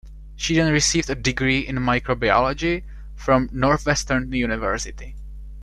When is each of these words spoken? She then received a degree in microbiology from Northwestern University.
She 0.35 0.55
then 0.55 0.71
received 0.73 1.11
a 1.11 1.13
degree 1.13 1.59
in 1.59 1.75
microbiology 1.75 2.81
from 3.13 3.49
Northwestern 3.51 4.33
University. 4.33 5.15